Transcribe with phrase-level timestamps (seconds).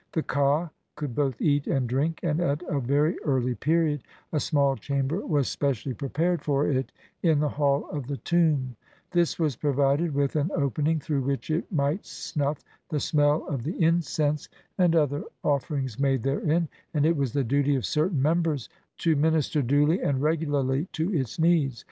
[0.13, 4.01] The ka could both eat and drink, and at a very early period
[4.33, 8.75] a small chamber was specially prepared for it in the hall of the tomb;
[9.11, 13.79] this was provided with an opening through which it might snuff the smell of the
[13.79, 18.65] incense and other offer ings made therein, and it was the duty of certain members
[18.65, 21.79] of the priesthood to minister duly and re gularly to its needs.